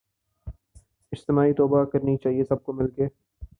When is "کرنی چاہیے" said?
1.85-2.43